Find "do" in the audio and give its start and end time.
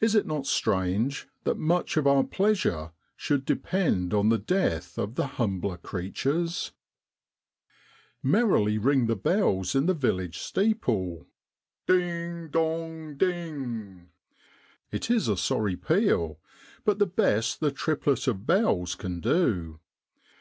19.20-19.78